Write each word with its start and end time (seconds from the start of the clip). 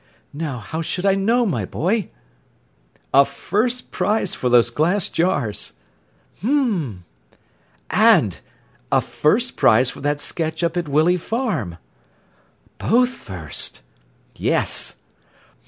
"Now, 0.33 0.57
how 0.57 0.81
should 0.81 1.05
I 1.05 1.13
know, 1.13 1.45
my 1.45 1.63
boy!" 1.63 2.09
"A 3.13 3.23
first 3.23 3.91
prize 3.91 4.33
for 4.33 4.49
those 4.49 4.71
glass 4.71 5.07
jars—" 5.09 5.73
"H'm!" 6.39 7.05
"And 7.91 8.39
a 8.91 8.99
first 8.99 9.57
prize 9.57 9.91
for 9.91 10.01
that 10.01 10.19
sketch 10.19 10.63
up 10.63 10.75
at 10.75 10.87
Willey 10.89 11.17
Farm." 11.17 11.77
"Both 12.79 13.11
first?" 13.11 13.83
"Yes." 14.35 14.95